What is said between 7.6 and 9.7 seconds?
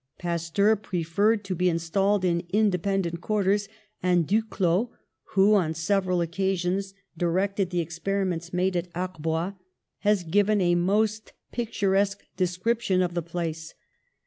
the experiments made at Arbois,